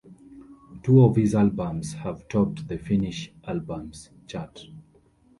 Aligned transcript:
Two 0.81 1.03
of 1.05 1.15
his 1.15 1.35
albums 1.35 1.93
have 1.93 2.27
topped 2.27 2.67
the 2.67 2.79
Finnish 2.79 3.31
albums 3.43 4.09
chart. 4.25 4.65